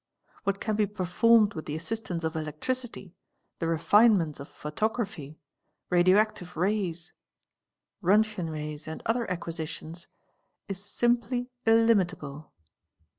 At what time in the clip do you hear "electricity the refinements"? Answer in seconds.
2.35-4.39